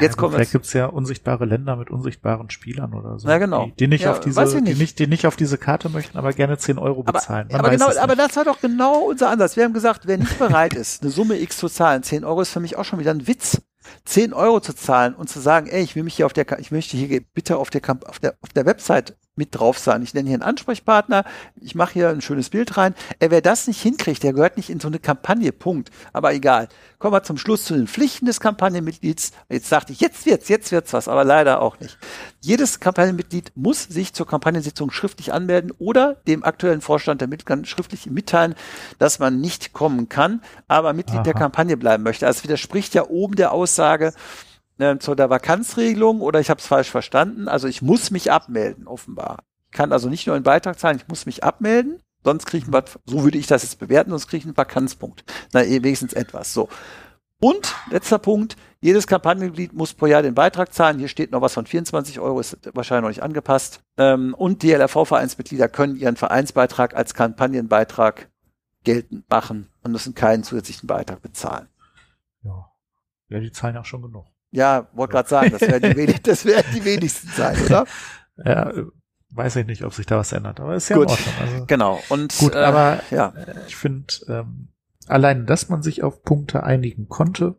Jetzt 0.00 0.16
ja, 0.16 0.20
kommen 0.20 0.34
vielleicht 0.34 0.52
gibt 0.52 0.66
es 0.66 0.72
ja 0.72 0.86
unsichtbare 0.86 1.44
Länder 1.44 1.76
mit 1.76 1.90
unsichtbaren 1.90 2.50
Spielern 2.50 2.92
oder 2.92 3.18
so. 3.18 3.28
Ja, 3.28 3.38
genau. 3.38 3.66
Die, 3.66 3.76
die 3.76 3.88
nicht 3.88 4.02
ja, 4.02 4.12
auf 4.12 4.20
diese, 4.20 4.40
nicht. 4.42 4.66
Die, 4.66 4.74
nicht, 4.74 4.98
die 4.98 5.06
nicht 5.06 5.26
auf 5.26 5.36
diese 5.36 5.58
Karte 5.58 5.88
möchten, 5.88 6.18
aber 6.18 6.32
gerne 6.32 6.58
10 6.58 6.78
Euro 6.78 7.02
bezahlen. 7.02 7.48
Aber, 7.50 7.60
aber 7.60 7.70
genau, 7.70 7.96
aber 7.96 8.16
das 8.16 8.36
war 8.36 8.44
doch 8.44 8.60
genau 8.60 8.98
unser 9.08 9.30
Ansatz. 9.30 9.56
Wir 9.56 9.64
haben 9.64 9.72
gesagt, 9.72 10.02
wer 10.06 10.18
nicht 10.18 10.38
bereit 10.38 10.74
ist, 10.74 11.02
eine 11.02 11.10
Summe 11.10 11.40
X 11.40 11.56
zu 11.58 11.68
zahlen, 11.68 12.02
10 12.02 12.24
Euro 12.24 12.40
ist 12.40 12.50
für 12.50 12.60
mich 12.60 12.76
auch 12.76 12.84
schon 12.84 12.98
wieder 12.98 13.12
ein 13.12 13.26
Witz. 13.26 13.62
10 14.04 14.32
Euro 14.32 14.60
zu 14.60 14.74
zahlen 14.74 15.14
und 15.14 15.28
zu 15.28 15.40
sagen, 15.40 15.66
ey, 15.68 15.82
ich 15.82 15.96
will 15.96 16.02
mich 16.02 16.16
hier 16.16 16.26
auf 16.26 16.32
der, 16.32 16.46
ich 16.58 16.70
möchte 16.70 16.96
hier 16.96 17.20
bitte 17.34 17.56
auf 17.56 17.70
der, 17.70 17.82
auf 18.06 18.18
der, 18.18 18.36
auf 18.40 18.50
der 18.50 18.66
Website 18.66 19.16
mit 19.36 19.54
drauf 19.54 19.78
sein. 19.78 20.02
Ich 20.02 20.14
nenne 20.14 20.28
hier 20.28 20.36
einen 20.36 20.42
Ansprechpartner, 20.42 21.24
ich 21.60 21.74
mache 21.74 21.94
hier 21.94 22.08
ein 22.10 22.20
schönes 22.20 22.50
Bild 22.50 22.76
rein. 22.76 22.94
Ey, 23.18 23.30
wer 23.30 23.40
das 23.40 23.66
nicht 23.66 23.80
hinkriegt, 23.80 24.22
der 24.22 24.32
gehört 24.32 24.56
nicht 24.56 24.70
in 24.70 24.80
so 24.80 24.88
eine 24.88 24.98
Kampagne, 24.98 25.52
Punkt. 25.52 25.90
Aber 26.12 26.32
egal. 26.34 26.68
Kommen 26.98 27.12
wir 27.12 27.22
zum 27.22 27.36
Schluss 27.36 27.64
zu 27.64 27.74
den 27.74 27.88
Pflichten 27.88 28.24
des 28.24 28.40
Kampagnenmitglieds. 28.40 29.32
Jetzt 29.50 29.70
dachte 29.70 29.92
ich, 29.92 30.00
jetzt 30.00 30.24
wird's, 30.24 30.48
jetzt 30.48 30.72
wird's 30.72 30.94
was, 30.94 31.08
aber 31.08 31.24
leider 31.24 31.60
auch 31.60 31.78
nicht. 31.78 31.98
Jedes 32.40 32.80
Kampagnenmitglied 32.80 33.52
muss 33.54 33.84
sich 33.84 34.14
zur 34.14 34.26
Kampagnensitzung 34.26 34.90
schriftlich 34.90 35.32
anmelden 35.32 35.72
oder 35.78 36.14
dem 36.26 36.42
aktuellen 36.42 36.80
Vorstand 36.80 37.20
der 37.20 37.28
Mitglieder 37.28 37.64
schriftlich 37.66 38.06
mitteilen, 38.06 38.54
dass 38.98 39.18
man 39.18 39.40
nicht 39.40 39.72
kommen 39.72 40.08
kann, 40.08 40.40
aber 40.68 40.94
Mitglied 40.94 41.18
Aha. 41.18 41.24
der 41.24 41.34
Kampagne 41.34 41.76
bleiben 41.76 42.02
möchte. 42.02 42.26
Also 42.26 42.38
es 42.38 42.44
widerspricht 42.44 42.94
ja 42.94 43.06
oben 43.08 43.36
der 43.36 43.52
Aussage, 43.52 44.14
äh, 44.78 44.98
zu 44.98 45.14
der 45.14 45.30
Vakanzregelung 45.30 46.20
oder 46.20 46.40
ich 46.40 46.50
habe 46.50 46.60
es 46.60 46.66
falsch 46.66 46.90
verstanden. 46.90 47.48
Also 47.48 47.68
ich 47.68 47.82
muss 47.82 48.10
mich 48.10 48.30
abmelden, 48.32 48.86
offenbar. 48.86 49.44
Ich 49.66 49.72
kann 49.72 49.92
also 49.92 50.08
nicht 50.08 50.26
nur 50.26 50.36
einen 50.36 50.44
Beitrag 50.44 50.78
zahlen, 50.78 50.98
ich 50.98 51.08
muss 51.08 51.26
mich 51.26 51.44
abmelden. 51.44 52.00
Sonst 52.24 52.46
kriege 52.46 52.66
ich 52.66 52.72
was, 52.72 52.98
so 53.04 53.22
würde 53.22 53.38
ich 53.38 53.46
das 53.46 53.62
jetzt 53.62 53.78
bewerten, 53.78 54.10
sonst 54.10 54.26
kriege 54.26 54.38
ich 54.38 54.46
einen 54.46 54.56
Vakanzpunkt. 54.56 55.24
Na, 55.52 55.62
eh 55.62 55.82
wenigstens 55.82 56.12
etwas. 56.12 56.52
So. 56.52 56.68
Und 57.40 57.74
letzter 57.90 58.18
Punkt, 58.18 58.56
jedes 58.80 59.06
Kampagnenmitglied 59.06 59.72
muss 59.74 59.94
pro 59.94 60.06
Jahr 60.06 60.22
den 60.22 60.34
Beitrag 60.34 60.72
zahlen. 60.72 60.98
Hier 60.98 61.08
steht 61.08 61.30
noch 61.32 61.40
was 61.40 61.54
von 61.54 61.66
24 61.66 62.18
Euro, 62.18 62.40
ist 62.40 62.58
wahrscheinlich 62.74 63.02
noch 63.02 63.08
nicht 63.10 63.22
angepasst. 63.22 63.82
Ähm, 63.98 64.34
und 64.34 64.62
DLRV-Vereinsmitglieder 64.62 65.68
können 65.68 65.96
ihren 65.96 66.16
Vereinsbeitrag 66.16 66.96
als 66.96 67.14
Kampagnenbeitrag 67.14 68.28
geltend 68.84 69.28
machen 69.28 69.68
und 69.82 69.92
müssen 69.92 70.14
keinen 70.14 70.44
zusätzlichen 70.44 70.86
Beitrag 70.86 71.20
bezahlen. 71.20 71.68
Ja, 72.42 72.70
ja 73.28 73.40
die 73.40 73.52
zahlen 73.52 73.76
auch 73.76 73.84
schon 73.84 74.02
genug. 74.02 74.26
Ja, 74.50 74.88
wollte 74.92 75.12
gerade 75.12 75.28
sagen, 75.28 75.50
das 75.50 75.60
werden 75.62 75.90
die, 75.90 75.96
wenig, 75.96 76.22
das 76.22 76.44
werden 76.44 76.66
die 76.74 76.84
wenigsten 76.84 77.28
sein, 77.28 77.56
oder? 77.64 77.86
Ja, 78.44 78.72
weiß 79.30 79.56
ich 79.56 79.66
nicht, 79.66 79.84
ob 79.84 79.94
sich 79.94 80.06
da 80.06 80.18
was 80.18 80.32
ändert, 80.32 80.60
aber 80.60 80.74
ist 80.74 80.88
ja 80.88 80.96
gut. 80.96 81.06
in 81.06 81.10
Ordnung. 81.10 81.34
Also, 81.40 81.66
genau. 81.66 82.00
Und 82.08 82.38
gut, 82.38 82.54
äh, 82.54 82.58
aber 82.58 83.00
ja. 83.10 83.32
ich 83.66 83.76
finde, 83.76 84.06
ähm, 84.28 84.68
allein, 85.06 85.46
dass 85.46 85.68
man 85.68 85.82
sich 85.82 86.02
auf 86.02 86.22
Punkte 86.22 86.62
einigen 86.64 87.08
konnte, 87.08 87.56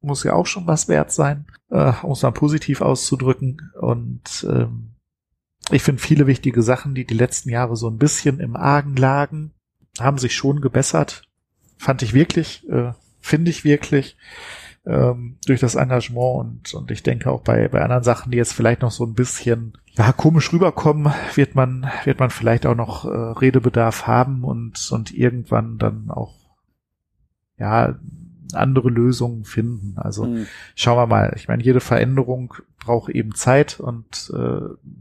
muss 0.00 0.24
ja 0.24 0.34
auch 0.34 0.46
schon 0.46 0.66
was 0.66 0.88
wert 0.88 1.10
sein, 1.12 1.46
äh, 1.70 1.92
um 2.02 2.12
es 2.12 2.22
mal 2.22 2.30
positiv 2.30 2.80
auszudrücken. 2.80 3.72
Und 3.80 4.46
ähm, 4.48 4.94
ich 5.70 5.82
finde 5.82 6.00
viele 6.00 6.26
wichtige 6.26 6.62
Sachen, 6.62 6.94
die 6.94 7.04
die 7.04 7.14
letzten 7.14 7.50
Jahre 7.50 7.76
so 7.76 7.88
ein 7.88 7.98
bisschen 7.98 8.40
im 8.40 8.56
Argen 8.56 8.94
lagen, 8.94 9.52
haben 9.98 10.18
sich 10.18 10.34
schon 10.34 10.60
gebessert. 10.60 11.22
Fand 11.76 12.02
ich 12.02 12.14
wirklich, 12.14 12.68
äh, 12.68 12.92
finde 13.20 13.50
ich 13.50 13.64
wirklich 13.64 14.16
ähm, 14.86 15.36
durch 15.46 15.60
das 15.60 15.74
Engagement 15.74 16.38
und, 16.38 16.74
und 16.74 16.90
ich 16.90 17.02
denke 17.02 17.30
auch 17.30 17.42
bei, 17.42 17.68
bei 17.68 17.82
anderen 17.82 18.04
Sachen, 18.04 18.30
die 18.30 18.38
jetzt 18.38 18.52
vielleicht 18.52 18.82
noch 18.82 18.92
so 18.92 19.04
ein 19.04 19.14
bisschen 19.14 19.76
ja, 19.92 20.12
komisch 20.12 20.52
rüberkommen, 20.52 21.12
wird 21.34 21.54
man, 21.54 21.90
wird 22.04 22.20
man 22.20 22.30
vielleicht 22.30 22.66
auch 22.66 22.74
noch 22.74 23.04
äh, 23.04 23.08
Redebedarf 23.08 24.06
haben 24.06 24.44
und, 24.44 24.90
und 24.92 25.12
irgendwann 25.12 25.78
dann 25.78 26.10
auch 26.10 26.34
ja 27.58 27.96
andere 28.52 28.90
Lösungen 28.90 29.44
finden. 29.44 29.94
Also 29.96 30.26
mhm. 30.26 30.46
schauen 30.74 30.98
wir 30.98 31.06
mal. 31.06 31.32
Ich 31.36 31.48
meine, 31.48 31.62
jede 31.62 31.80
Veränderung 31.80 32.54
braucht 32.78 33.10
eben 33.10 33.34
Zeit 33.34 33.80
und 33.80 34.32
äh, 34.34 34.60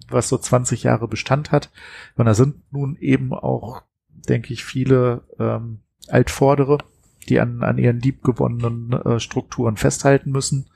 was 0.09 0.29
so 0.29 0.37
20 0.37 0.83
Jahre 0.83 1.07
Bestand 1.07 1.51
hat. 1.51 1.69
Und 2.15 2.25
da 2.25 2.33
sind 2.33 2.55
nun 2.71 2.95
eben 2.97 3.33
auch, 3.33 3.83
denke 4.27 4.53
ich, 4.53 4.63
viele 4.63 5.21
ähm, 5.37 5.81
Altvordere, 6.07 6.79
die 7.29 7.39
an, 7.39 7.63
an 7.63 7.77
ihren 7.77 7.99
liebgewonnenen 7.99 8.93
äh, 8.93 9.19
Strukturen 9.19 9.77
festhalten 9.77 10.31
müssen, 10.31 10.69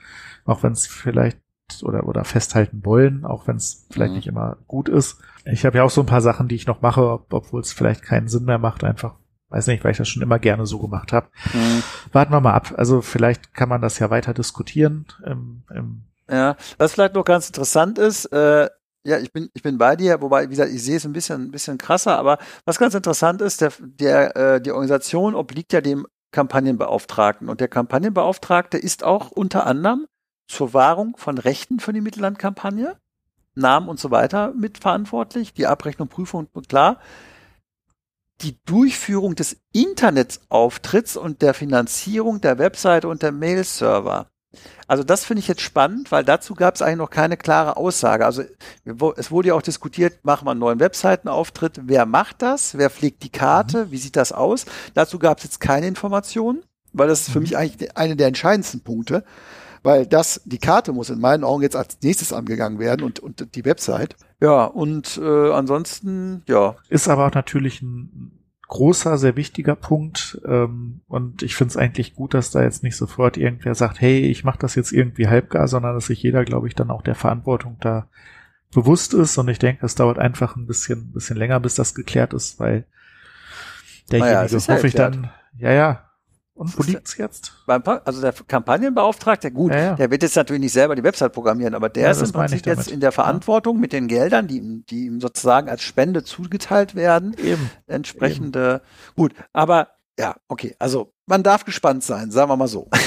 auch 0.45 0.63
wenn 0.63 0.73
es 0.73 0.87
vielleicht 0.87 1.39
oder 1.83 2.07
oder 2.07 2.23
festhalten 2.23 2.83
wollen, 2.83 3.25
auch 3.25 3.47
wenn 3.47 3.57
es 3.57 3.85
vielleicht 3.91 4.11
mhm. 4.11 4.17
nicht 4.17 4.27
immer 4.27 4.57
gut 4.67 4.89
ist. 4.89 5.19
Ich 5.45 5.65
habe 5.65 5.77
ja 5.77 5.83
auch 5.83 5.91
so 5.91 6.01
ein 6.01 6.07
paar 6.07 6.21
Sachen, 6.21 6.47
die 6.47 6.55
ich 6.55 6.67
noch 6.67 6.81
mache, 6.81 7.19
obwohl 7.29 7.61
es 7.61 7.73
vielleicht 7.73 8.01
keinen 8.01 8.27
Sinn 8.27 8.45
mehr 8.45 8.57
macht, 8.57 8.83
einfach 8.83 9.15
weiß 9.49 9.67
nicht, 9.67 9.83
weil 9.83 9.91
ich 9.91 9.97
das 9.97 10.07
schon 10.07 10.21
immer 10.21 10.39
gerne 10.39 10.65
so 10.65 10.79
gemacht 10.79 11.11
habe. 11.11 11.27
Mhm. 11.53 11.83
Warten 12.11 12.31
wir 12.31 12.39
mal 12.39 12.53
ab. 12.53 12.73
Also 12.77 13.01
vielleicht 13.01 13.53
kann 13.53 13.69
man 13.69 13.81
das 13.81 13.99
ja 13.99 14.09
weiter 14.09 14.33
diskutieren. 14.33 15.05
Im, 15.25 15.63
im 15.73 16.03
ja, 16.29 16.55
was 16.77 16.93
vielleicht 16.93 17.15
noch 17.15 17.25
ganz 17.25 17.47
interessant 17.47 17.97
ist, 17.97 18.25
äh, 18.25 18.69
ja, 19.03 19.17
ich 19.17 19.31
bin, 19.31 19.49
ich 19.53 19.63
bin 19.63 19.77
bei 19.77 19.95
dir, 19.95 20.21
wobei, 20.21 20.45
wie 20.45 20.49
gesagt, 20.49 20.71
ich 20.71 20.83
sehe 20.83 20.97
es 20.97 21.05
ein 21.05 21.13
bisschen, 21.13 21.45
ein 21.45 21.51
bisschen 21.51 21.77
krasser, 21.77 22.17
aber 22.19 22.37
was 22.65 22.77
ganz 22.77 22.93
interessant 22.93 23.41
ist, 23.41 23.61
der, 23.61 23.71
der, 23.79 24.35
äh, 24.35 24.61
die 24.61 24.71
Organisation 24.71 25.35
obliegt 25.35 25.73
ja 25.73 25.81
dem 25.81 26.05
Kampagnenbeauftragten. 26.31 27.49
Und 27.49 27.61
der 27.61 27.67
Kampagnenbeauftragte 27.67 28.77
ist 28.77 29.03
auch 29.03 29.31
unter 29.31 29.65
anderem 29.65 30.07
zur 30.47 30.73
Wahrung 30.73 31.15
von 31.17 31.37
Rechten 31.37 31.79
für 31.79 31.93
die 31.93 32.01
Mittellandkampagne, 32.01 32.97
Namen 33.55 33.89
und 33.89 33.99
so 33.99 34.11
weiter 34.11 34.53
mitverantwortlich, 34.53 35.53
die 35.53 35.67
Abrechnung, 35.67 36.07
Prüfung 36.07 36.47
und 36.53 36.69
klar, 36.69 36.99
die 38.41 38.57
Durchführung 38.65 39.35
des 39.35 39.57
Internetauftritts 39.73 41.17
und 41.17 41.41
der 41.41 41.53
Finanzierung 41.53 42.41
der 42.41 42.57
Webseite 42.57 43.07
und 43.07 43.21
der 43.21 43.31
Mail-Server. 43.31 44.28
Also 44.87 45.03
das 45.03 45.25
finde 45.25 45.41
ich 45.41 45.47
jetzt 45.47 45.61
spannend, 45.61 46.11
weil 46.11 46.23
dazu 46.23 46.55
gab 46.55 46.75
es 46.75 46.81
eigentlich 46.81 46.97
noch 46.97 47.11
keine 47.11 47.37
klare 47.37 47.77
Aussage. 47.77 48.25
Also 48.25 48.43
es 49.15 49.31
wurde 49.31 49.49
ja 49.49 49.53
auch 49.53 49.61
diskutiert, 49.61 50.25
machen 50.25 50.45
wir 50.45 50.51
einen 50.51 50.59
neuen 50.59 50.79
Webseitenauftritt, 50.79 51.81
wer 51.83 52.05
macht 52.05 52.41
das, 52.41 52.77
wer 52.77 52.89
pflegt 52.89 53.23
die 53.23 53.29
Karte, 53.29 53.85
mhm. 53.85 53.91
wie 53.91 53.97
sieht 53.97 54.15
das 54.15 54.31
aus? 54.31 54.65
Dazu 54.95 55.19
gab 55.19 55.37
es 55.37 55.43
jetzt 55.43 55.59
keine 55.59 55.87
Informationen, 55.87 56.63
weil 56.93 57.07
das 57.07 57.21
ist 57.21 57.31
für 57.31 57.39
mhm. 57.39 57.43
mich 57.43 57.57
eigentlich 57.57 57.95
eine 57.95 58.15
der 58.15 58.27
entscheidendsten 58.27 58.81
Punkte, 58.81 59.23
weil 59.83 60.07
das, 60.07 60.41
die 60.45 60.57
Karte 60.57 60.93
muss 60.93 61.11
in 61.11 61.19
meinen 61.19 61.43
Augen 61.43 61.61
jetzt 61.61 61.75
als 61.75 61.99
nächstes 62.01 62.33
angegangen 62.33 62.79
werden 62.79 63.03
und, 63.03 63.19
und 63.19 63.55
die 63.55 63.65
Website. 63.65 64.15
Ja, 64.41 64.65
und 64.65 65.19
äh, 65.21 65.51
ansonsten, 65.51 66.43
ja. 66.47 66.75
Ist 66.89 67.07
aber 67.07 67.27
auch 67.27 67.33
natürlich 67.33 67.81
ein 67.81 68.38
großer, 68.69 69.17
sehr 69.17 69.35
wichtiger 69.35 69.75
Punkt. 69.75 70.39
Ähm, 70.45 71.01
und 71.09 71.43
ich 71.43 71.55
finde 71.55 71.71
es 71.71 71.77
eigentlich 71.77 72.15
gut, 72.15 72.33
dass 72.33 72.51
da 72.51 72.63
jetzt 72.63 72.83
nicht 72.83 72.95
sofort 72.95 73.35
irgendwer 73.35 73.75
sagt, 73.75 73.99
hey, 73.99 74.19
ich 74.21 74.45
mache 74.45 74.59
das 74.59 74.75
jetzt 74.75 74.93
irgendwie 74.93 75.27
halbgar, 75.27 75.67
sondern 75.67 75.95
dass 75.95 76.05
sich 76.05 76.23
jeder, 76.23 76.45
glaube 76.45 76.67
ich, 76.67 76.75
dann 76.75 76.91
auch 76.91 77.01
der 77.01 77.15
Verantwortung 77.15 77.77
da 77.81 78.07
bewusst 78.71 79.13
ist. 79.13 79.37
Und 79.37 79.49
ich 79.49 79.59
denke, 79.59 79.85
es 79.85 79.95
dauert 79.95 80.19
einfach 80.19 80.55
ein 80.55 80.67
bisschen, 80.67 81.11
bisschen 81.11 81.35
länger, 81.35 81.59
bis 81.59 81.75
das 81.75 81.95
geklärt 81.95 82.33
ist, 82.33 82.59
weil 82.59 82.85
derjenige, 84.11 84.55
naja, 84.55 84.75
hoffe 84.75 84.87
ich 84.87 84.95
dann, 84.95 85.31
ja, 85.57 85.71
ja, 85.71 86.08
und 86.59 86.77
wo 86.77 86.83
liegt's 86.83 87.15
jetzt? 87.15 87.53
Also 87.67 88.19
der 88.19 88.33
Kampagnenbeauftragte, 88.33 89.49
gut, 89.49 89.71
ja, 89.71 89.79
ja. 89.79 89.95
der 89.95 90.11
wird 90.11 90.23
jetzt 90.23 90.35
natürlich 90.35 90.61
nicht 90.61 90.73
selber 90.73 90.93
die 90.93 91.03
Website 91.03 91.31
programmieren, 91.31 91.73
aber 91.73 91.87
der 91.87 92.03
ja, 92.03 92.11
ist 92.11 92.21
im 92.21 92.33
Prinzip 92.33 92.65
jetzt 92.65 92.91
in 92.91 92.99
der 92.99 93.13
Verantwortung 93.13 93.79
mit 93.79 93.93
den 93.93 94.09
Geldern, 94.09 94.49
die 94.49 94.57
ihm, 94.57 94.83
die 94.89 95.05
ihm 95.05 95.21
sozusagen 95.21 95.69
als 95.69 95.83
Spende 95.83 96.25
zugeteilt 96.25 96.95
werden. 96.95 97.33
Eben. 97.41 97.71
Entsprechende, 97.87 98.81
Eben. 98.83 99.15
gut, 99.15 99.33
aber 99.53 99.91
ja, 100.19 100.35
okay, 100.49 100.75
also 100.79 101.13
man 101.27 101.43
darf 101.43 101.63
gespannt 101.63 102.03
sein, 102.03 102.29
sagen 102.29 102.51
wir 102.51 102.57
mal 102.57 102.67
so. 102.67 102.89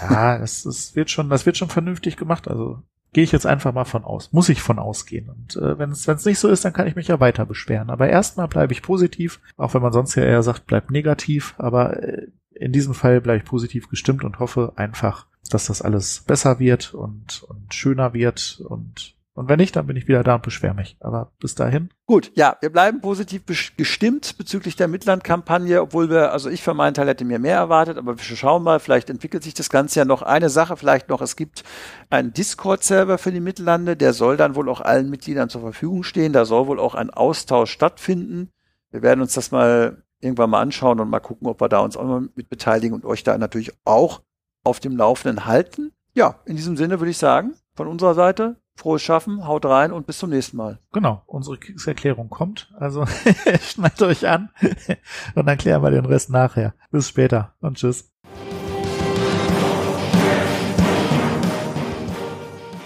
Ja, 0.00 0.38
das, 0.38 0.64
das 0.64 0.96
wird 0.96 1.08
schon, 1.08 1.30
das 1.30 1.46
wird 1.46 1.56
schon 1.56 1.68
vernünftig 1.68 2.16
gemacht. 2.16 2.48
Also 2.48 2.82
gehe 3.16 3.24
ich 3.24 3.32
jetzt 3.32 3.46
einfach 3.46 3.72
mal 3.72 3.86
von 3.86 4.04
aus. 4.04 4.30
Muss 4.32 4.50
ich 4.50 4.60
von 4.60 4.78
ausgehen. 4.78 5.30
Und 5.30 5.56
äh, 5.56 5.78
wenn 5.78 5.90
es 5.90 6.06
nicht 6.26 6.38
so 6.38 6.48
ist, 6.48 6.66
dann 6.66 6.74
kann 6.74 6.86
ich 6.86 6.96
mich 6.96 7.08
ja 7.08 7.18
weiter 7.18 7.46
beschweren. 7.46 7.88
Aber 7.88 8.10
erstmal 8.10 8.46
bleibe 8.46 8.74
ich 8.74 8.82
positiv, 8.82 9.40
auch 9.56 9.72
wenn 9.72 9.80
man 9.80 9.94
sonst 9.94 10.16
ja 10.16 10.22
eher 10.22 10.42
sagt, 10.42 10.66
bleib 10.66 10.90
negativ. 10.90 11.54
Aber 11.56 12.02
äh, 12.02 12.25
in 12.58 12.72
diesem 12.72 12.94
Fall 12.94 13.20
bleibe 13.20 13.38
ich 13.38 13.44
positiv 13.44 13.88
gestimmt 13.88 14.24
und 14.24 14.38
hoffe 14.38 14.72
einfach, 14.76 15.26
dass 15.50 15.66
das 15.66 15.82
alles 15.82 16.24
besser 16.26 16.58
wird 16.58 16.94
und, 16.94 17.44
und 17.48 17.72
schöner 17.72 18.12
wird 18.14 18.62
und 18.68 19.14
Und 19.36 19.50
wenn 19.50 19.58
nicht, 19.58 19.76
dann 19.76 19.86
bin 19.86 19.96
ich 19.96 20.08
wieder 20.08 20.24
da 20.24 20.36
und 20.36 20.42
beschwer 20.42 20.72
mich. 20.72 20.96
Aber 20.98 21.30
bis 21.40 21.54
dahin. 21.54 21.90
Gut, 22.06 22.32
ja, 22.34 22.56
wir 22.62 22.70
bleiben 22.70 23.02
positiv 23.02 23.42
gestimmt 23.76 24.38
bezüglich 24.38 24.76
der 24.76 24.88
Mitlandkampagne, 24.88 25.82
obwohl 25.82 26.08
wir, 26.08 26.32
also 26.32 26.48
ich 26.48 26.62
für 26.62 26.72
meinen 26.72 26.94
Teil 26.94 27.08
hätte 27.08 27.26
mir 27.26 27.38
mehr 27.38 27.56
erwartet, 27.56 27.98
aber 27.98 28.16
wir 28.16 28.36
schauen 28.36 28.62
mal, 28.62 28.80
vielleicht 28.80 29.10
entwickelt 29.10 29.42
sich 29.42 29.52
das 29.52 29.68
Ganze 29.68 29.98
ja 29.98 30.04
noch. 30.06 30.22
Eine 30.22 30.48
Sache 30.48 30.78
vielleicht 30.78 31.10
noch, 31.10 31.20
es 31.20 31.36
gibt 31.36 31.64
einen 32.08 32.32
Discord-Server 32.32 33.18
für 33.18 33.30
die 33.30 33.40
Mittellande, 33.40 33.94
der 33.94 34.14
soll 34.14 34.38
dann 34.38 34.54
wohl 34.54 34.70
auch 34.70 34.80
allen 34.80 35.10
Mitgliedern 35.10 35.50
zur 35.50 35.60
Verfügung 35.60 36.02
stehen. 36.02 36.32
Da 36.32 36.46
soll 36.46 36.66
wohl 36.66 36.80
auch 36.80 36.94
ein 36.94 37.10
Austausch 37.10 37.70
stattfinden. 37.70 38.48
Wir 38.90 39.02
werden 39.02 39.20
uns 39.20 39.34
das 39.34 39.50
mal 39.50 40.02
irgendwann 40.20 40.50
mal 40.50 40.60
anschauen 40.60 41.00
und 41.00 41.10
mal 41.10 41.20
gucken, 41.20 41.46
ob 41.46 41.60
wir 41.60 41.68
da 41.68 41.80
uns 41.80 41.96
auch 41.96 42.04
mal 42.04 42.28
mit 42.34 42.48
beteiligen 42.48 42.94
und 42.94 43.04
euch 43.04 43.22
da 43.22 43.36
natürlich 43.36 43.72
auch 43.84 44.22
auf 44.64 44.80
dem 44.80 44.96
Laufenden 44.96 45.46
halten. 45.46 45.92
Ja, 46.14 46.40
in 46.44 46.56
diesem 46.56 46.76
Sinne 46.76 47.00
würde 47.00 47.10
ich 47.10 47.18
sagen, 47.18 47.54
von 47.74 47.86
unserer 47.86 48.14
Seite 48.14 48.56
frohes 48.76 49.02
Schaffen, 49.02 49.46
haut 49.46 49.64
rein 49.64 49.90
und 49.92 50.06
bis 50.06 50.18
zum 50.18 50.30
nächsten 50.30 50.56
Mal. 50.56 50.78
Genau, 50.92 51.22
unsere 51.26 51.56
Kriegserklärung 51.56 52.28
kommt. 52.28 52.72
Also 52.78 53.06
schneidet 53.60 54.02
euch 54.02 54.28
an 54.28 54.50
und 55.34 55.46
dann 55.46 55.58
klären 55.58 55.82
wir 55.82 55.90
den 55.90 56.04
Rest 56.04 56.30
nachher. 56.30 56.74
Bis 56.90 57.08
später 57.08 57.54
und 57.60 57.78
tschüss. 57.78 58.12